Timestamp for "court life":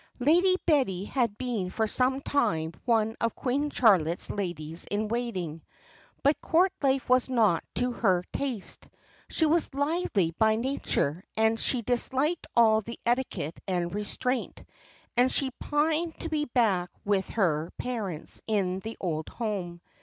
6.41-7.07